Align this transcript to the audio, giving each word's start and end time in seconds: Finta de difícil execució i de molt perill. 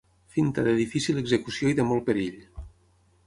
Finta 0.35 0.63
de 0.67 0.73
difícil 0.83 1.19
execució 1.21 1.73
i 1.73 1.77
de 1.81 1.87
molt 1.91 2.07
perill. 2.09 2.41